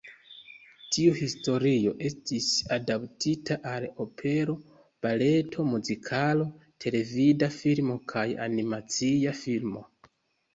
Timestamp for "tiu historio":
0.95-1.91